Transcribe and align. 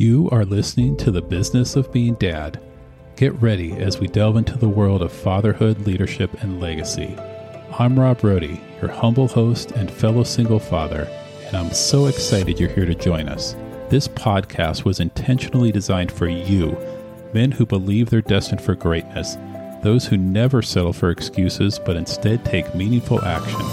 You 0.00 0.28
are 0.30 0.44
listening 0.44 0.96
to 0.98 1.10
The 1.10 1.20
Business 1.20 1.74
of 1.74 1.92
Being 1.92 2.14
Dad. 2.14 2.60
Get 3.16 3.32
ready 3.42 3.72
as 3.72 3.98
we 3.98 4.06
delve 4.06 4.36
into 4.36 4.56
the 4.56 4.68
world 4.68 5.02
of 5.02 5.10
fatherhood, 5.10 5.88
leadership, 5.88 6.40
and 6.40 6.60
legacy. 6.60 7.16
I'm 7.76 7.98
Rob 7.98 8.20
Rohde, 8.20 8.60
your 8.80 8.92
humble 8.92 9.26
host 9.26 9.72
and 9.72 9.90
fellow 9.90 10.22
single 10.22 10.60
father, 10.60 11.08
and 11.46 11.56
I'm 11.56 11.72
so 11.72 12.06
excited 12.06 12.60
you're 12.60 12.68
here 12.68 12.86
to 12.86 12.94
join 12.94 13.28
us. 13.28 13.56
This 13.88 14.06
podcast 14.06 14.84
was 14.84 15.00
intentionally 15.00 15.72
designed 15.72 16.12
for 16.12 16.28
you, 16.28 16.78
men 17.34 17.50
who 17.50 17.66
believe 17.66 18.08
they're 18.08 18.22
destined 18.22 18.60
for 18.60 18.76
greatness, 18.76 19.36
those 19.82 20.06
who 20.06 20.16
never 20.16 20.62
settle 20.62 20.92
for 20.92 21.10
excuses 21.10 21.80
but 21.84 21.96
instead 21.96 22.44
take 22.44 22.72
meaningful 22.72 23.24
action, 23.24 23.66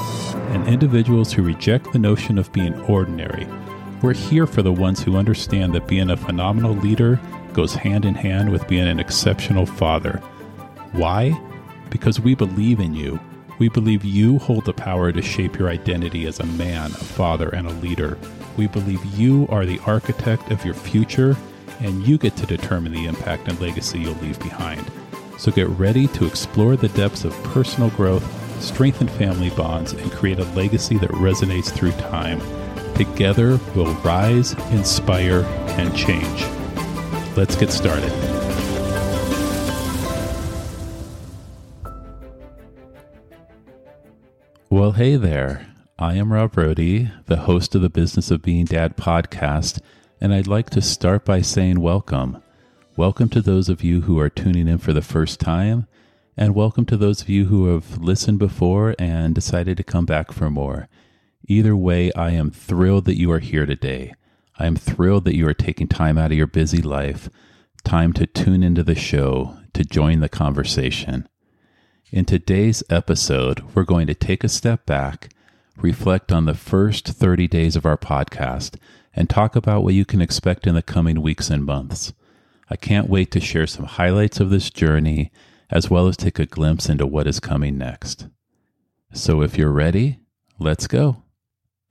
and 0.55 0.68
individuals 0.68 1.32
who 1.32 1.44
reject 1.44 1.94
the 1.94 2.00
notion 2.00 2.39
of 2.39 2.52
being 2.52 2.73
ordinary 2.86 3.46
we're 4.06 4.14
here 4.14 4.46
for 4.46 4.62
the 4.62 4.72
ones 4.72 5.02
who 5.02 5.18
understand 5.18 5.74
that 5.74 5.88
being 5.88 6.12
a 6.12 6.16
phenomenal 6.16 6.76
leader 6.76 7.20
goes 7.54 7.73
hand 7.73 8.05
in 8.05 8.14
hand 8.14 8.52
with 8.52 8.68
being 8.68 8.88
an 8.88 9.00
exceptional 9.00 9.66
father. 9.66 10.20
Why? 10.91 11.31
Because 11.90 12.20
we 12.20 12.36
believe 12.36 12.80
in 12.80 12.94
you. 12.94 13.20
We 13.58 13.68
believe 13.68 14.05
you 14.05 14.38
hold 14.38 14.66
the 14.66 14.73
power 14.73 15.12
to 15.12 15.23
shape 15.23 15.58
your 15.58 15.70
identity 15.70 16.28
as 16.28 16.40
a 16.40 16.45
man, 16.45 16.91
a 16.91 16.98
father, 16.98 17.50
and 17.50 17.66
a 17.66 17.73
leader. 17.73 18.20
We 18.58 18.68
believe 18.68 19.04
you 19.05 19.48
are 19.50 19.66
the 19.66 19.80
architect 19.88 20.52
of 20.52 20.64
your 20.64 20.76
future, 20.76 21.36
and 21.80 22.06
you 22.06 22.20
get 22.20 22.36
to 22.36 22.45
determine 22.45 22.92
the 22.92 23.08
impact 23.08 23.48
and 23.48 23.59
legacy 23.59 24.02
you'll 24.02 24.14
leave 24.17 24.38
behind. 24.38 24.86
So 25.40 25.52
get 25.52 25.67
ready 25.70 26.06
to 26.09 26.28
explore 26.28 26.76
the 26.76 26.90
depths 26.90 27.26
of 27.26 27.34
personal 27.45 27.90
growth, 27.90 28.62
strengthen 28.62 29.08
family 29.08 29.50
bonds, 29.50 29.94
and 29.94 30.12
create 30.12 30.38
a 30.38 30.45
legacy 30.52 31.00
that 31.00 31.09
resonates 31.09 31.72
through 31.72 31.94
time. 31.94 32.40
Together, 32.95 33.59
we'll 33.76 33.94
rise, 33.95 34.54
inspire, 34.72 35.41
and 35.77 35.94
change. 35.94 36.45
Let's 37.36 37.58
get 37.58 37.70
started. 37.70 38.09
Well, 44.70 44.94
hey 44.94 45.17
there. 45.17 45.67
I 46.00 46.14
am 46.14 46.31
Rob 46.31 46.53
Rohde, 46.53 47.11
the 47.25 47.36
host 47.36 47.75
of 47.75 47.81
the 47.81 47.89
Business 47.89 48.31
of 48.31 48.42
Being 48.42 48.64
Dad 48.64 48.95
podcast, 48.95 49.81
and 50.22 50.33
I'd 50.33 50.48
like 50.48 50.70
to 50.70 50.81
start 50.81 51.25
by 51.25 51.42
saying 51.42 51.81
welcome. 51.81 52.42
Welcome 52.95 53.27
to 53.30 53.42
those 53.42 53.67
of 53.67 53.83
you 53.83 54.02
who 54.02 54.17
are 54.20 54.30
tuning 54.30 54.70
in 54.70 54.77
for 54.77 54.94
the 54.94 55.02
first 55.02 55.42
time, 55.42 55.86
and 56.38 56.55
welcome 56.55 56.86
to 56.86 56.95
those 56.95 57.22
of 57.22 57.27
you 57.27 57.48
who 57.48 57.73
have 57.73 57.98
listened 57.98 58.39
before 58.39 58.95
and 58.98 59.36
decided 59.36 59.75
to 59.75 59.83
come 59.83 60.05
back 60.05 60.31
for 60.31 60.50
more. 60.50 60.88
Either 61.48 61.76
way, 61.76 62.12
I 62.14 62.32
am 62.32 62.50
thrilled 62.50 63.06
that 63.06 63.20
you 63.20 63.32
are 63.32 63.40
here 63.40 63.68
today. 63.68 64.16
I 64.58 64.66
am 64.66 64.76
thrilled 64.76 65.26
that 65.26 65.36
you 65.36 65.48
are 65.48 65.54
taking 65.54 65.88
time 65.88 66.18
out 66.18 66.32
of 66.32 66.38
your 66.38 66.48
busy 66.48 66.82
life, 66.82 67.30
time 67.84 68.14
to 68.14 68.26
tune 68.26 68.64
into 68.64 68.84
the 68.84 68.96
show, 68.96 69.56
to 69.73 69.84
join 69.84 70.22
the 70.22 70.30
conversation. 70.30 71.28
In 72.12 72.26
today's 72.26 72.82
episode, 72.90 73.62
we're 73.76 73.84
going 73.84 74.08
to 74.08 74.16
take 74.16 74.44
a 74.44 74.50
step 74.50 74.88
back, 74.88 75.30
reflect 75.78 76.32
on 76.32 76.46
the 76.46 76.56
first 76.56 77.08
30 77.10 77.48
days 77.48 77.76
of 77.76 77.86
our 77.86 77.98
podcast, 77.98 78.78
and 79.14 79.30
talk 79.30 79.56
about 79.56 79.84
what 79.84 79.94
you 79.94 80.04
can 80.04 80.22
expect 80.22 80.66
in 80.66 80.73
the 80.73 80.82
coming 80.82 81.22
weeks 81.22 81.52
and 81.52 81.64
months. 81.64 82.14
I 82.72 82.76
can't 82.76 83.10
wait 83.10 83.30
to 83.32 83.40
share 83.40 83.68
some 83.68 83.86
highlights 83.86 84.40
of 84.40 84.50
this 84.50 84.72
journey, 84.72 85.32
as 85.70 85.92
well 85.92 86.08
as 86.08 86.18
take 86.18 86.40
a 86.40 86.48
glimpse 86.48 86.90
into 86.90 87.06
what 87.06 87.28
is 87.28 87.40
coming 87.40 87.78
next. 87.78 88.28
So 89.14 89.42
if 89.44 89.60
you're 89.60 89.72
ready, 89.72 90.20
let's 90.58 90.88
go. 90.88 91.25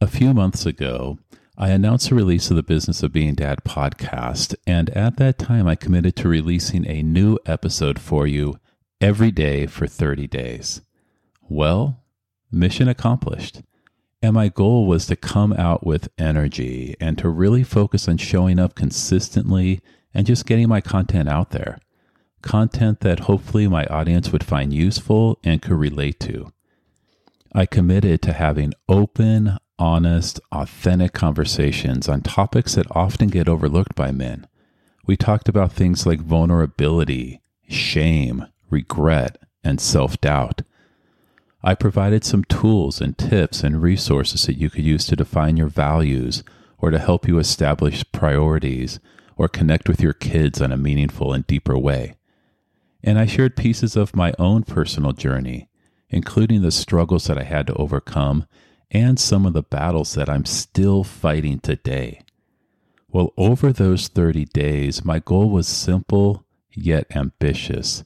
A 0.05 0.07
few 0.07 0.35
months 0.35 0.67
ago, 0.67 1.19
I 1.57 1.71
announced 1.71 2.11
the 2.11 2.15
release 2.15 2.51
of 2.51 2.57
the 2.57 2.63
Business 2.63 3.03
of 3.03 3.11
Being 3.11 3.37
Dad 3.37 3.61
podcast, 3.65 4.55
and 4.67 4.91
at 4.91 5.17
that 5.17 5.39
time, 5.39 5.67
I 5.67 5.77
committed 5.77 6.15
to 6.17 6.29
releasing 6.29 6.87
a 6.87 7.03
new 7.03 7.39
episode 7.47 7.99
for 7.99 8.27
you 8.27 8.59
every 9.01 9.31
day 9.31 9.65
for 9.65 9.87
30 9.87 10.27
days. 10.27 10.83
Well, 11.41 12.03
mission 12.53 12.87
accomplished. 12.87 13.63
And 14.21 14.35
my 14.35 14.51
goal 14.51 14.87
was 14.87 15.07
to 15.07 15.17
come 15.17 15.55
out 15.55 15.87
with 15.87 16.11
energy 16.19 16.97
and 17.01 17.17
to 17.17 17.31
really 17.31 17.65
focus 17.65 18.07
on 18.07 18.19
showing 18.19 18.59
up 18.59 18.75
consistently 18.75 19.81
and 20.13 20.27
just 20.27 20.45
getting 20.45 20.69
my 20.69 20.83
content 20.83 21.31
out 21.31 21.49
there. 21.49 21.79
Content 22.43 23.01
that 23.01 23.21
hopefully 23.21 23.69
my 23.69 23.87
audience 23.87 24.33
would 24.33 24.45
find 24.45 24.71
useful 24.71 25.39
and 25.43 25.63
could 25.63 25.79
relate 25.79 26.21
to. 26.21 26.53
I 27.55 27.65
committed 27.65 28.21
to 28.21 28.35
having 28.35 28.75
open, 28.87 29.57
honest, 29.85 30.41
authentic 30.51 31.13
conversations 31.13 32.09
on 32.09 32.23
topics 32.23 32.75
that 32.75 32.87
often 32.93 33.29
get 33.29 33.51
overlooked 33.51 33.95
by 33.95 34.11
men. 34.11 34.47
We 35.07 35.15
talked 35.15 35.47
about 35.47 35.73
things 35.73 36.07
like 36.07 36.21
vulnerability, 36.21 37.43
shame, 37.69 38.47
regret, 38.71 39.37
and 39.63 39.79
self 39.79 40.19
doubt. 40.23 40.63
I 41.63 41.75
provided 41.75 42.25
some 42.25 42.45
tools 42.45 43.03
and 43.03 43.17
tips 43.19 43.63
and 43.63 43.83
resources 43.83 44.47
that 44.47 44.57
you 44.57 44.71
could 44.71 44.85
use 44.85 45.05
to 45.07 45.17
define 45.17 45.59
your 45.59 45.69
values 45.69 46.43
or 46.79 46.91
to 46.91 46.99
help 46.99 47.29
you 47.29 47.39
establish 47.39 48.11
priorities 48.11 48.99
or 49.37 49.49
connect 49.49 49.87
with 49.87 50.01
your 50.01 50.15
kids 50.15 50.63
in 50.63 50.73
a 50.73 50.79
meaningful 50.79 51.35
and 51.35 51.47
deeper 51.47 51.77
way. 51.77 52.15
And 53.03 53.19
I 53.19 53.27
shared 53.27 53.55
pieces 53.55 53.97
of 53.97 54.17
my 54.17 54.33
own 54.39 54.63
personal 54.63 55.13
journey, 55.13 55.69
including 56.09 56.63
the 56.63 56.71
struggles 56.71 57.27
that 57.27 57.37
I 57.37 57.45
had 57.45 57.67
to 57.67 57.75
overcome 57.75 58.47
and 58.95 59.19
some 59.19 59.45
of 59.45 59.53
the 59.53 59.63
battles 59.63 60.15
that 60.15 60.31
I'm 60.31 60.45
still 60.45 61.03
fighting 61.03 61.59
today. 61.59 62.21
Well, 63.09 63.33
over 63.37 63.73
those 63.73 64.09
30 64.09 64.47
days, 64.47 65.05
my 65.05 65.19
goal 65.19 65.51
was 65.51 65.69
simple 65.69 66.45
yet 66.73 67.07
ambitious. 67.15 68.05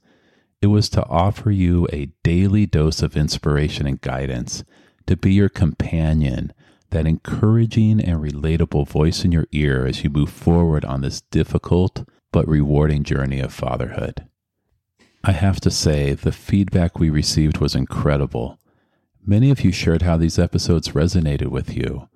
It 0.61 0.67
was 0.69 0.89
to 0.91 1.07
offer 1.07 1.51
you 1.51 1.87
a 1.93 2.11
daily 2.25 2.67
dose 2.67 3.03
of 3.03 3.17
inspiration 3.17 3.87
and 3.87 4.01
guidance, 4.01 4.65
to 5.07 5.17
be 5.17 5.33
your 5.33 5.49
companion, 5.49 6.53
that 6.91 7.07
encouraging 7.07 8.01
and 8.01 8.21
relatable 8.21 8.89
voice 8.89 9.25
in 9.25 9.31
your 9.31 9.47
ear 9.53 9.87
as 9.87 10.03
you 10.03 10.11
move 10.11 10.31
forward 10.31 10.85
on 10.85 11.03
this 11.03 11.21
difficult 11.21 12.09
but 12.33 12.49
rewarding 12.49 13.05
journey 13.05 13.41
of 13.41 13.53
fatherhood. 13.53 14.27
I 15.23 15.33
have 15.33 15.61
to 15.61 15.71
say, 15.71 16.15
the 16.15 16.33
feedback 16.33 16.99
we 16.99 17.11
received 17.11 17.59
was 17.59 17.75
incredible. 17.75 18.59
Many 19.29 19.51
of 19.51 19.63
you 19.63 19.73
shared 19.73 20.01
how 20.01 20.17
these 20.17 20.39
episodes 20.39 20.93
resonated 20.93 21.49
with 21.49 21.77
you, 21.77 22.09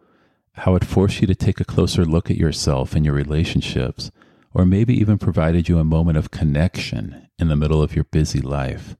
how 0.53 0.77
it 0.77 0.85
forced 0.87 1.21
you 1.21 1.27
to 1.27 1.35
take 1.35 1.61
a 1.61 1.65
closer 1.65 2.07
look 2.07 2.31
at 2.31 2.39
yourself 2.39 2.95
and 2.95 3.05
your 3.05 3.15
relationships, 3.15 4.11
or 4.55 4.65
maybe 4.65 4.95
even 4.95 5.19
provided 5.19 5.69
you 5.69 5.79
a 5.79 5.85
moment 5.85 6.17
of 6.17 6.31
connection 6.31 7.29
in 7.39 7.49
the 7.49 7.55
middle 7.55 7.83
of 7.83 7.95
your 7.95 8.07
busy 8.07 8.41
life. 8.41 8.97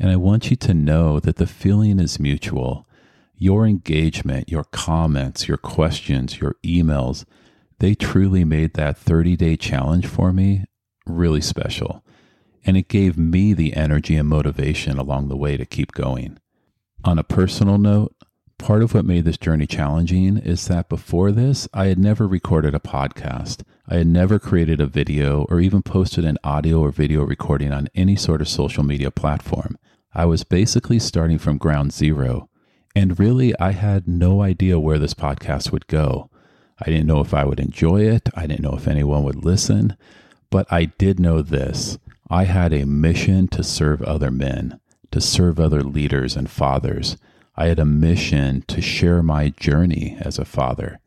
And 0.00 0.10
I 0.10 0.16
want 0.16 0.50
you 0.50 0.56
to 0.56 0.74
know 0.74 1.20
that 1.20 1.36
the 1.36 1.46
feeling 1.46 2.00
is 2.00 2.18
mutual. 2.18 2.84
Your 3.36 3.68
engagement, 3.68 4.48
your 4.48 4.64
comments, 4.64 5.46
your 5.46 5.58
questions, 5.58 6.40
your 6.40 6.56
emails, 6.64 7.24
they 7.78 7.94
truly 7.94 8.44
made 8.44 8.74
that 8.74 8.98
30 8.98 9.36
day 9.36 9.54
challenge 9.54 10.08
for 10.08 10.32
me 10.32 10.64
really 11.06 11.40
special. 11.40 12.04
And 12.64 12.76
it 12.76 12.88
gave 12.88 13.16
me 13.16 13.52
the 13.52 13.74
energy 13.74 14.16
and 14.16 14.28
motivation 14.28 14.98
along 14.98 15.28
the 15.28 15.36
way 15.36 15.56
to 15.56 15.64
keep 15.64 15.92
going. 15.92 16.40
On 17.04 17.16
a 17.16 17.24
personal 17.24 17.78
note, 17.78 18.14
part 18.58 18.82
of 18.82 18.92
what 18.92 19.04
made 19.04 19.24
this 19.24 19.38
journey 19.38 19.66
challenging 19.66 20.36
is 20.36 20.66
that 20.66 20.88
before 20.88 21.30
this, 21.30 21.68
I 21.72 21.86
had 21.86 21.98
never 21.98 22.26
recorded 22.26 22.74
a 22.74 22.80
podcast. 22.80 23.62
I 23.86 23.96
had 23.98 24.08
never 24.08 24.40
created 24.40 24.80
a 24.80 24.86
video 24.86 25.46
or 25.48 25.60
even 25.60 25.80
posted 25.82 26.24
an 26.24 26.38
audio 26.42 26.80
or 26.80 26.90
video 26.90 27.22
recording 27.22 27.72
on 27.72 27.88
any 27.94 28.16
sort 28.16 28.40
of 28.40 28.48
social 28.48 28.82
media 28.82 29.12
platform. 29.12 29.78
I 30.12 30.24
was 30.24 30.42
basically 30.42 30.98
starting 30.98 31.38
from 31.38 31.56
ground 31.56 31.92
zero. 31.92 32.50
And 32.96 33.18
really, 33.18 33.56
I 33.60 33.72
had 33.72 34.08
no 34.08 34.42
idea 34.42 34.80
where 34.80 34.98
this 34.98 35.14
podcast 35.14 35.70
would 35.70 35.86
go. 35.86 36.30
I 36.80 36.86
didn't 36.86 37.06
know 37.06 37.20
if 37.20 37.32
I 37.32 37.44
would 37.44 37.60
enjoy 37.60 38.02
it. 38.02 38.28
I 38.34 38.48
didn't 38.48 38.62
know 38.62 38.76
if 38.76 38.88
anyone 38.88 39.22
would 39.22 39.44
listen. 39.44 39.96
But 40.50 40.66
I 40.68 40.86
did 40.86 41.20
know 41.20 41.42
this 41.42 41.98
I 42.28 42.44
had 42.44 42.72
a 42.72 42.86
mission 42.86 43.46
to 43.48 43.62
serve 43.62 44.02
other 44.02 44.32
men 44.32 44.80
to 45.10 45.20
serve 45.20 45.58
other 45.58 45.82
leaders 45.82 46.36
and 46.36 46.50
fathers. 46.50 47.16
I 47.56 47.66
had 47.66 47.78
a 47.78 47.84
mission 47.84 48.62
to 48.68 48.80
share 48.80 49.22
my 49.22 49.50
journey 49.50 50.16
as 50.20 50.38
a 50.38 50.44
father, 50.44 51.00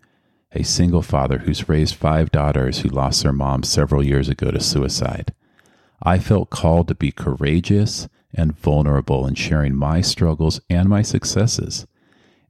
a 0.51 0.63
single 0.63 1.01
father 1.01 1.39
who's 1.39 1.69
raised 1.69 1.95
five 1.95 2.31
daughters 2.31 2.80
who 2.80 2.89
lost 2.89 3.24
their 3.24 3.31
mom 3.31 3.63
several 3.63 4.03
years 4.03 4.27
ago 4.27 4.51
to 4.51 4.59
suicide. 4.59 5.33
I 6.03 6.19
felt 6.19 6.50
called 6.50 6.88
to 6.88 6.95
be 6.95 7.12
courageous 7.12 8.07
and 8.33 8.57
vulnerable 8.57 9.27
in 9.27 9.36
sharing 9.36 9.75
my 9.75 10.01
struggles 10.01 10.59
and 10.69 10.89
my 10.89 11.01
successes. 11.01 11.86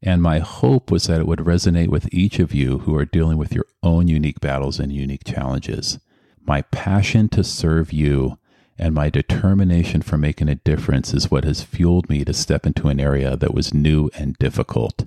And 0.01 0.21
my 0.21 0.39
hope 0.39 0.89
was 0.89 1.05
that 1.05 1.19
it 1.19 1.27
would 1.27 1.39
resonate 1.39 1.89
with 1.89 2.11
each 2.11 2.39
of 2.39 2.53
you 2.53 2.79
who 2.79 2.95
are 2.95 3.05
dealing 3.05 3.37
with 3.37 3.53
your 3.53 3.65
own 3.83 4.07
unique 4.07 4.39
battles 4.39 4.79
and 4.79 4.91
unique 4.91 5.23
challenges. 5.23 5.99
My 6.43 6.63
passion 6.63 7.29
to 7.29 7.43
serve 7.43 7.93
you 7.93 8.37
and 8.77 8.95
my 8.95 9.09
determination 9.09 10.01
for 10.01 10.17
making 10.17 10.49
a 10.49 10.55
difference 10.55 11.13
is 11.13 11.29
what 11.29 11.43
has 11.43 11.63
fueled 11.63 12.09
me 12.09 12.25
to 12.25 12.33
step 12.33 12.65
into 12.65 12.87
an 12.87 12.99
area 12.99 13.35
that 13.35 13.53
was 13.53 13.73
new 13.73 14.09
and 14.15 14.37
difficult. 14.37 15.05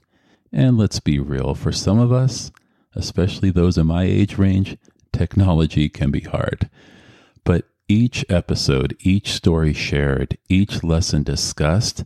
And 0.52 0.78
let's 0.78 1.00
be 1.00 1.18
real, 1.18 1.54
for 1.54 1.72
some 1.72 1.98
of 1.98 2.12
us, 2.12 2.52
especially 2.94 3.50
those 3.50 3.76
in 3.76 3.86
my 3.86 4.04
age 4.04 4.38
range, 4.38 4.76
technology 5.12 5.88
can 5.88 6.10
be 6.10 6.20
hard. 6.20 6.70
But 7.42 7.66
each 7.88 8.24
episode, 8.28 8.96
each 9.00 9.32
story 9.32 9.72
shared, 9.72 10.38
each 10.48 10.84
lesson 10.84 11.22
discussed, 11.22 12.04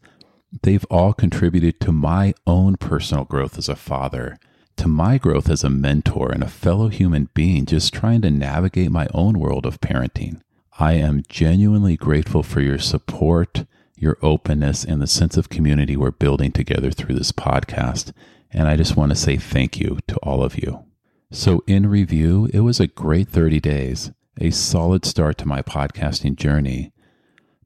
they've 0.63 0.87
all 0.91 1.13
contributed 1.13 1.81
to 1.81 1.93
my 1.93 2.35
own 2.47 2.77
personal 2.77 3.25
growth 3.25 3.59
as 3.59 3.69
a 3.69 3.77
father, 3.77 4.39
to 4.77 4.89
my 4.89 5.19
growth 5.19 5.51
as 5.51 5.63
a 5.63 5.71
mentor 5.71 6.33
and 6.33 6.43
a 6.43 6.49
fellow 6.49 6.89
human 6.89 7.29
being 7.35 7.67
just 7.67 7.93
trying 7.93 8.23
to 8.23 8.31
navigate 8.31 8.91
my 8.91 9.09
own 9.13 9.39
world 9.39 9.67
of 9.67 9.81
parenting. 9.81 10.41
I 10.81 10.93
am 10.93 11.25
genuinely 11.29 11.97
grateful 11.97 12.45
for 12.45 12.61
your 12.61 12.79
support, 12.79 13.65
your 13.97 14.17
openness, 14.23 14.85
and 14.85 15.03
the 15.03 15.09
sense 15.09 15.37
of 15.37 15.49
community 15.49 15.97
we're 15.97 16.13
building 16.13 16.53
together 16.53 16.93
through 16.93 17.17
this 17.17 17.33
podcast. 17.33 18.13
And 18.53 18.69
I 18.69 18.77
just 18.77 18.97
want 18.97 19.11
to 19.11 19.17
say 19.17 19.37
thank 19.37 19.81
you 19.81 19.99
to 20.07 20.17
all 20.19 20.41
of 20.41 20.57
you. 20.57 20.85
So, 21.33 21.65
in 21.67 21.89
review, 21.89 22.49
it 22.55 22.61
was 22.61 22.79
a 22.79 22.87
great 22.87 23.29
30 23.29 23.59
days, 23.59 24.13
a 24.41 24.51
solid 24.51 25.05
start 25.05 25.37
to 25.39 25.49
my 25.49 25.63
podcasting 25.63 26.37
journey. 26.37 26.93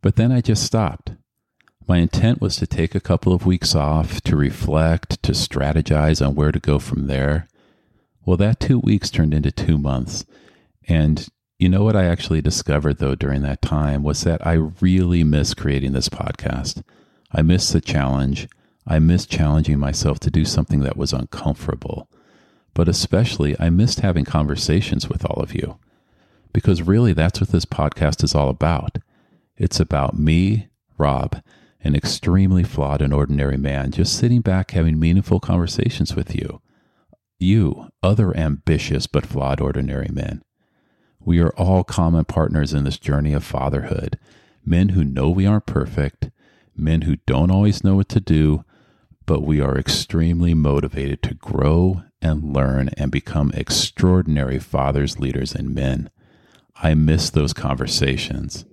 But 0.00 0.16
then 0.16 0.32
I 0.32 0.40
just 0.40 0.64
stopped. 0.64 1.12
My 1.86 1.98
intent 1.98 2.40
was 2.40 2.56
to 2.56 2.66
take 2.66 2.94
a 2.94 3.00
couple 3.00 3.34
of 3.34 3.44
weeks 3.44 3.74
off, 3.74 4.22
to 4.22 4.36
reflect, 4.36 5.22
to 5.22 5.32
strategize 5.32 6.26
on 6.26 6.34
where 6.34 6.50
to 6.50 6.58
go 6.58 6.78
from 6.78 7.08
there. 7.08 7.46
Well, 8.24 8.38
that 8.38 8.58
two 8.58 8.78
weeks 8.78 9.10
turned 9.10 9.34
into 9.34 9.52
two 9.52 9.76
months. 9.76 10.24
And 10.88 11.28
you 11.62 11.68
know 11.68 11.84
what 11.84 11.94
I 11.94 12.06
actually 12.06 12.42
discovered 12.42 12.98
though 12.98 13.14
during 13.14 13.42
that 13.42 13.62
time 13.62 14.02
was 14.02 14.24
that 14.24 14.44
I 14.44 14.54
really 14.80 15.22
miss 15.22 15.54
creating 15.54 15.92
this 15.92 16.08
podcast. 16.08 16.82
I 17.30 17.42
miss 17.42 17.70
the 17.70 17.80
challenge. 17.80 18.48
I 18.84 18.98
miss 18.98 19.26
challenging 19.26 19.78
myself 19.78 20.18
to 20.20 20.30
do 20.30 20.44
something 20.44 20.80
that 20.80 20.96
was 20.96 21.12
uncomfortable. 21.12 22.08
But 22.74 22.88
especially, 22.88 23.54
I 23.60 23.70
missed 23.70 24.00
having 24.00 24.24
conversations 24.24 25.08
with 25.08 25.24
all 25.24 25.40
of 25.40 25.54
you. 25.54 25.78
Because 26.52 26.82
really, 26.82 27.12
that's 27.12 27.40
what 27.40 27.50
this 27.50 27.64
podcast 27.64 28.24
is 28.24 28.34
all 28.34 28.48
about. 28.48 28.98
It's 29.56 29.78
about 29.78 30.18
me, 30.18 30.66
Rob, 30.98 31.40
an 31.84 31.94
extremely 31.94 32.64
flawed 32.64 33.00
and 33.00 33.14
ordinary 33.14 33.56
man, 33.56 33.92
just 33.92 34.18
sitting 34.18 34.40
back 34.40 34.72
having 34.72 34.98
meaningful 34.98 35.38
conversations 35.38 36.16
with 36.16 36.34
you. 36.34 36.60
You, 37.38 37.88
other 38.02 38.36
ambitious 38.36 39.06
but 39.06 39.26
flawed 39.26 39.60
ordinary 39.60 40.08
men. 40.12 40.42
We 41.24 41.40
are 41.40 41.50
all 41.50 41.84
common 41.84 42.24
partners 42.24 42.72
in 42.72 42.84
this 42.84 42.98
journey 42.98 43.32
of 43.32 43.44
fatherhood. 43.44 44.18
Men 44.64 44.90
who 44.90 45.04
know 45.04 45.30
we 45.30 45.46
aren't 45.46 45.66
perfect, 45.66 46.30
men 46.76 47.02
who 47.02 47.16
don't 47.26 47.50
always 47.50 47.84
know 47.84 47.96
what 47.96 48.08
to 48.10 48.20
do, 48.20 48.64
but 49.26 49.42
we 49.42 49.60
are 49.60 49.78
extremely 49.78 50.54
motivated 50.54 51.22
to 51.22 51.34
grow 51.34 52.02
and 52.20 52.54
learn 52.54 52.90
and 52.96 53.10
become 53.10 53.52
extraordinary 53.54 54.58
fathers, 54.58 55.18
leaders, 55.18 55.54
and 55.54 55.74
men. 55.74 56.10
I 56.76 56.94
miss 56.94 57.30
those 57.30 57.52
conversations. 57.52 58.64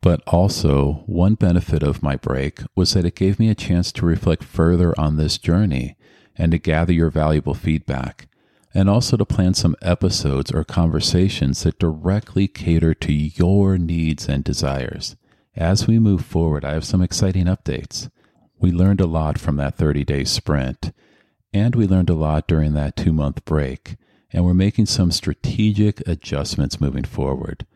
But 0.00 0.22
also, 0.26 1.02
one 1.06 1.34
benefit 1.34 1.82
of 1.82 2.02
my 2.02 2.16
break 2.16 2.60
was 2.76 2.94
that 2.94 3.04
it 3.04 3.16
gave 3.16 3.38
me 3.38 3.50
a 3.50 3.54
chance 3.54 3.90
to 3.92 4.06
reflect 4.06 4.44
further 4.44 4.98
on 4.98 5.16
this 5.16 5.38
journey 5.38 5.96
and 6.36 6.52
to 6.52 6.58
gather 6.58 6.92
your 6.92 7.10
valuable 7.10 7.54
feedback 7.54 8.27
and 8.74 8.88
also 8.88 9.16
to 9.16 9.24
plan 9.24 9.54
some 9.54 9.76
episodes 9.82 10.52
or 10.52 10.64
conversations 10.64 11.62
that 11.62 11.78
directly 11.78 12.46
cater 12.46 12.94
to 12.94 13.12
your 13.12 13.78
needs 13.78 14.28
and 14.28 14.44
desires. 14.44 15.16
As 15.56 15.86
we 15.86 15.98
move 15.98 16.24
forward, 16.24 16.64
I 16.64 16.74
have 16.74 16.84
some 16.84 17.02
exciting 17.02 17.46
updates. 17.46 18.10
We 18.58 18.70
learned 18.70 19.00
a 19.00 19.06
lot 19.06 19.38
from 19.38 19.56
that 19.56 19.76
30 19.76 20.04
day 20.04 20.24
sprint, 20.24 20.92
and 21.52 21.74
we 21.74 21.86
learned 21.86 22.10
a 22.10 22.14
lot 22.14 22.46
during 22.46 22.74
that 22.74 22.96
two 22.96 23.12
month 23.12 23.44
break, 23.44 23.96
and 24.32 24.44
we're 24.44 24.54
making 24.54 24.86
some 24.86 25.10
strategic 25.10 26.06
adjustments 26.06 26.80
moving 26.80 27.04
forward. 27.04 27.66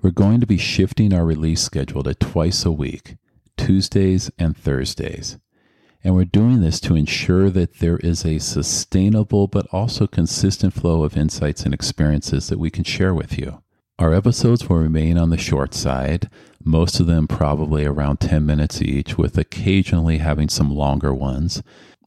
We're 0.00 0.10
going 0.10 0.40
to 0.40 0.46
be 0.46 0.58
shifting 0.58 1.12
our 1.12 1.24
release 1.24 1.62
schedule 1.62 2.02
to 2.04 2.14
twice 2.14 2.64
a 2.64 2.72
week, 2.72 3.16
Tuesdays 3.56 4.30
and 4.38 4.56
Thursdays. 4.56 5.38
And 6.06 6.14
we're 6.14 6.24
doing 6.24 6.60
this 6.60 6.78
to 6.82 6.94
ensure 6.94 7.50
that 7.50 7.80
there 7.80 7.96
is 7.96 8.24
a 8.24 8.38
sustainable 8.38 9.48
but 9.48 9.66
also 9.72 10.06
consistent 10.06 10.72
flow 10.72 11.02
of 11.02 11.16
insights 11.16 11.64
and 11.64 11.74
experiences 11.74 12.46
that 12.46 12.60
we 12.60 12.70
can 12.70 12.84
share 12.84 13.12
with 13.12 13.36
you. 13.36 13.60
Our 13.98 14.14
episodes 14.14 14.68
will 14.68 14.76
remain 14.76 15.18
on 15.18 15.30
the 15.30 15.36
short 15.36 15.74
side, 15.74 16.30
most 16.62 17.00
of 17.00 17.08
them 17.08 17.26
probably 17.26 17.84
around 17.84 18.20
10 18.20 18.46
minutes 18.46 18.80
each, 18.80 19.18
with 19.18 19.36
occasionally 19.36 20.18
having 20.18 20.48
some 20.48 20.72
longer 20.72 21.12
ones. 21.12 21.60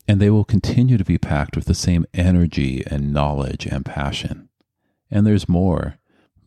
And 0.07 0.21
they 0.21 0.29
will 0.29 0.45
continue 0.45 0.97
to 0.97 1.03
be 1.03 1.17
packed 1.17 1.57
with 1.57 1.65
the 1.65 1.73
same 1.73 2.05
energy 2.13 2.85
and 2.87 3.11
knowledge 3.11 3.65
and 3.65 3.83
passion. 3.83 4.47
And 5.11 5.27
there's 5.27 5.49
more. 5.49 5.97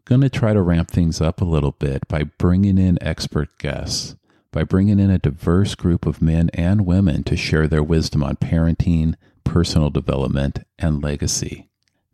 Going 0.07 0.23
to 0.23 0.31
try 0.31 0.55
to 0.55 0.63
ramp 0.63 0.91
things 0.91 1.21
up 1.21 1.43
a 1.43 1.45
little 1.45 1.73
bit 1.73 2.09
by 2.09 2.23
bringing 2.23 2.79
in 2.79 2.97
expert 3.03 3.59
guests 3.59 4.17
by 4.53 4.63
bringing 4.63 5.01
in 5.01 5.11
a 5.11 5.19
diverse 5.19 5.75
group 5.75 6.07
of 6.07 6.23
men 6.23 6.51
and 6.55 6.87
women 6.87 7.25
to 7.25 7.37
share 7.37 7.67
their 7.67 7.83
wisdom 7.83 8.23
on 8.23 8.37
parenting, 8.37 9.15
personal 9.43 9.91
development, 9.91 10.61
and 10.79 11.03
legacy. 11.03 11.69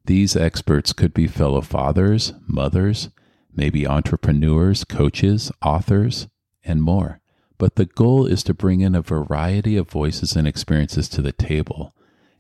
These 0.06 0.36
experts 0.36 0.92
could 0.94 1.12
be 1.12 1.26
fellow 1.26 1.60
fathers, 1.60 2.32
mothers, 2.46 3.10
maybe 3.54 3.86
entrepreneurs, 3.86 4.84
coaches, 4.84 5.52
authors, 5.62 6.28
and 6.64 6.82
more. 6.82 7.20
But 7.58 7.74
the 7.74 7.86
goal 7.86 8.24
is 8.24 8.44
to 8.44 8.54
bring 8.54 8.80
in 8.80 8.94
a 8.94 9.02
variety 9.02 9.76
of 9.76 9.90
voices 9.90 10.36
and 10.36 10.46
experiences 10.46 11.08
to 11.10 11.20
the 11.20 11.32
table 11.32 11.92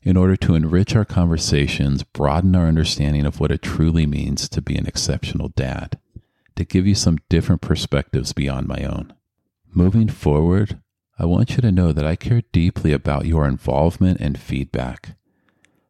in 0.04 0.16
order 0.16 0.36
to 0.36 0.54
enrich 0.54 0.94
our 0.94 1.04
conversations, 1.04 2.04
broaden 2.04 2.54
our 2.54 2.66
understanding 2.66 3.26
of 3.26 3.40
what 3.40 3.50
it 3.50 3.62
truly 3.62 4.06
means 4.06 4.48
to 4.48 4.62
be 4.62 4.76
an 4.76 4.86
exceptional 4.86 5.48
dad, 5.50 5.98
to 6.54 6.64
give 6.64 6.86
you 6.86 6.94
some 6.94 7.18
different 7.28 7.60
perspectives 7.60 8.32
beyond 8.32 8.68
my 8.68 8.84
own. 8.84 9.12
Moving 9.72 10.08
forward, 10.08 10.80
I 11.18 11.24
want 11.24 11.50
you 11.50 11.56
to 11.58 11.72
know 11.72 11.92
that 11.92 12.06
I 12.06 12.16
care 12.16 12.42
deeply 12.52 12.92
about 12.92 13.26
your 13.26 13.46
involvement 13.46 14.20
and 14.20 14.38
feedback. 14.38 15.16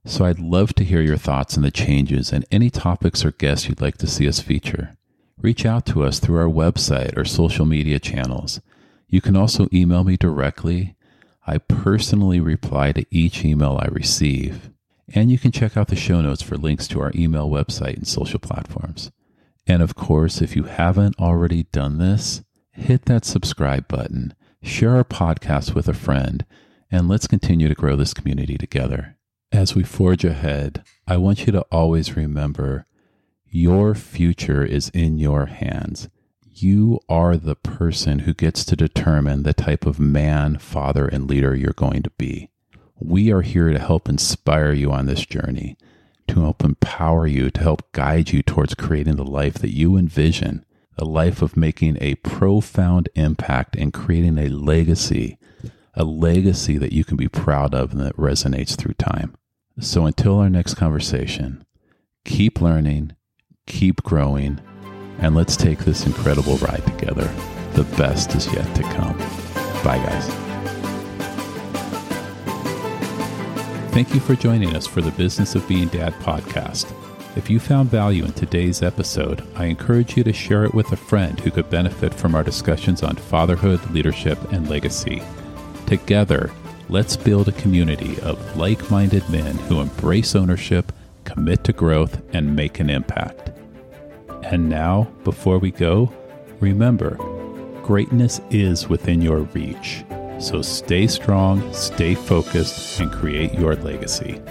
So 0.04 0.24
I'd 0.24 0.38
love 0.38 0.74
to 0.74 0.84
hear 0.84 1.00
your 1.02 1.16
thoughts 1.16 1.56
on 1.56 1.62
the 1.62 1.70
changes 1.70 2.32
and 2.32 2.44
any 2.50 2.70
topics 2.70 3.24
or 3.24 3.30
guests 3.32 3.68
you'd 3.68 3.80
like 3.80 3.98
to 3.98 4.06
see 4.06 4.26
us 4.26 4.40
feature. 4.40 4.96
Reach 5.40 5.64
out 5.66 5.86
to 5.86 6.02
us 6.02 6.18
through 6.18 6.38
our 6.38 6.48
website 6.48 7.16
or 7.16 7.24
social 7.24 7.66
media 7.66 7.98
channels. 7.98 8.60
You 9.06 9.20
can 9.20 9.36
also 9.36 9.68
email 9.72 10.04
me 10.04 10.16
directly. 10.16 10.96
I 11.46 11.58
personally 11.58 12.40
reply 12.40 12.92
to 12.92 13.06
each 13.10 13.44
email 13.44 13.78
I 13.80 13.88
receive. 13.88 14.70
And 15.14 15.30
you 15.30 15.38
can 15.38 15.52
check 15.52 15.76
out 15.76 15.88
the 15.88 15.96
show 15.96 16.20
notes 16.20 16.42
for 16.42 16.56
links 16.56 16.88
to 16.88 17.00
our 17.00 17.12
email 17.14 17.48
website 17.48 17.96
and 17.96 18.06
social 18.06 18.38
platforms. 18.38 19.10
And 19.66 19.82
of 19.82 19.94
course, 19.94 20.42
if 20.42 20.56
you 20.56 20.64
haven't 20.64 21.18
already 21.18 21.64
done 21.64 21.98
this, 21.98 22.42
hit 22.78 23.04
that 23.06 23.24
subscribe 23.24 23.88
button, 23.88 24.34
share 24.62 24.96
our 24.96 25.04
podcast 25.04 25.74
with 25.74 25.88
a 25.88 25.94
friend, 25.94 26.46
and 26.90 27.08
let's 27.08 27.26
continue 27.26 27.68
to 27.68 27.74
grow 27.74 27.96
this 27.96 28.14
community 28.14 28.56
together. 28.56 29.16
As 29.52 29.74
we 29.74 29.82
forge 29.82 30.24
ahead, 30.24 30.84
I 31.06 31.16
want 31.16 31.46
you 31.46 31.52
to 31.52 31.66
always 31.72 32.16
remember 32.16 32.86
your 33.50 33.94
future 33.94 34.64
is 34.64 34.90
in 34.90 35.18
your 35.18 35.46
hands. 35.46 36.08
You 36.42 37.00
are 37.08 37.36
the 37.36 37.56
person 37.56 38.20
who 38.20 38.34
gets 38.34 38.64
to 38.66 38.76
determine 38.76 39.42
the 39.42 39.54
type 39.54 39.86
of 39.86 39.98
man, 39.98 40.58
father, 40.58 41.06
and 41.06 41.28
leader 41.28 41.54
you're 41.54 41.72
going 41.72 42.02
to 42.02 42.10
be. 42.18 42.50
We 42.98 43.32
are 43.32 43.42
here 43.42 43.70
to 43.70 43.78
help 43.78 44.08
inspire 44.08 44.72
you 44.72 44.90
on 44.90 45.06
this 45.06 45.24
journey, 45.24 45.76
to 46.28 46.40
help 46.40 46.64
empower 46.64 47.26
you, 47.26 47.50
to 47.50 47.60
help 47.60 47.90
guide 47.92 48.32
you 48.32 48.42
towards 48.42 48.74
creating 48.74 49.16
the 49.16 49.24
life 49.24 49.54
that 49.54 49.74
you 49.74 49.96
envision 49.96 50.64
a 50.98 51.04
life 51.04 51.42
of 51.42 51.56
making 51.56 51.96
a 52.00 52.16
profound 52.16 53.08
impact 53.14 53.76
and 53.76 53.92
creating 53.92 54.36
a 54.36 54.48
legacy, 54.48 55.38
a 55.94 56.04
legacy 56.04 56.76
that 56.76 56.92
you 56.92 57.04
can 57.04 57.16
be 57.16 57.28
proud 57.28 57.74
of 57.74 57.92
and 57.92 58.00
that 58.00 58.16
resonates 58.16 58.76
through 58.76 58.94
time. 58.94 59.36
So 59.80 60.06
until 60.06 60.38
our 60.38 60.50
next 60.50 60.74
conversation, 60.74 61.64
keep 62.24 62.60
learning, 62.60 63.14
keep 63.66 64.02
growing, 64.02 64.60
and 65.18 65.34
let's 65.34 65.56
take 65.56 65.80
this 65.80 66.04
incredible 66.04 66.56
ride 66.56 66.84
together. 66.84 67.32
The 67.74 67.84
best 67.96 68.34
is 68.34 68.52
yet 68.52 68.74
to 68.74 68.82
come. 68.82 69.16
Bye, 69.84 69.98
guys. 69.98 70.26
Thank 73.92 74.14
you 74.14 74.20
for 74.20 74.34
joining 74.34 74.76
us 74.76 74.86
for 74.86 75.00
the 75.00 75.10
Business 75.12 75.54
of 75.54 75.66
Being 75.68 75.88
Dad 75.88 76.12
podcast. 76.14 76.92
If 77.38 77.48
you 77.48 77.60
found 77.60 77.88
value 77.88 78.24
in 78.24 78.32
today's 78.32 78.82
episode, 78.82 79.46
I 79.54 79.66
encourage 79.66 80.16
you 80.16 80.24
to 80.24 80.32
share 80.32 80.64
it 80.64 80.74
with 80.74 80.90
a 80.90 80.96
friend 80.96 81.38
who 81.38 81.52
could 81.52 81.70
benefit 81.70 82.12
from 82.12 82.34
our 82.34 82.42
discussions 82.42 83.04
on 83.04 83.14
fatherhood, 83.14 83.92
leadership, 83.92 84.36
and 84.52 84.68
legacy. 84.68 85.22
Together, 85.86 86.50
let's 86.88 87.16
build 87.16 87.46
a 87.46 87.52
community 87.52 88.20
of 88.22 88.56
like 88.56 88.90
minded 88.90 89.22
men 89.30 89.56
who 89.56 89.80
embrace 89.80 90.34
ownership, 90.34 90.92
commit 91.22 91.62
to 91.62 91.72
growth, 91.72 92.20
and 92.34 92.56
make 92.56 92.80
an 92.80 92.90
impact. 92.90 93.52
And 94.42 94.68
now, 94.68 95.04
before 95.22 95.58
we 95.58 95.70
go, 95.70 96.12
remember 96.58 97.14
greatness 97.84 98.40
is 98.50 98.88
within 98.88 99.22
your 99.22 99.42
reach. 99.54 100.04
So 100.40 100.60
stay 100.60 101.06
strong, 101.06 101.72
stay 101.72 102.16
focused, 102.16 102.98
and 102.98 103.12
create 103.12 103.54
your 103.54 103.76
legacy. 103.76 104.42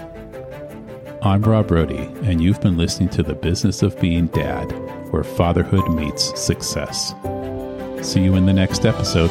I'm 1.20 1.42
Rob 1.42 1.66
Rohde, 1.66 2.28
and 2.28 2.40
you've 2.40 2.60
been 2.60 2.76
listening 2.76 3.08
to 3.10 3.24
The 3.24 3.34
Business 3.34 3.82
of 3.82 4.00
Being 4.00 4.28
Dad, 4.28 4.70
where 5.10 5.24
fatherhood 5.24 5.90
meets 5.90 6.40
success. 6.40 7.12
See 8.02 8.22
you 8.22 8.36
in 8.36 8.46
the 8.46 8.52
next 8.52 8.86
episode. 8.86 9.28